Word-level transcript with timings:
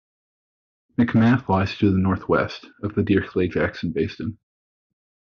McMath 0.97 1.47
lies 1.47 1.77
to 1.77 1.91
the 1.91 1.99
northwest 1.99 2.65
of 2.81 2.95
the 2.95 3.03
Dirichlet-Jackson 3.03 3.91
Basin. 3.91 4.39